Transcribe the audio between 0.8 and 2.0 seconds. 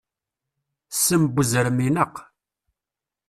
Ssem n uzrem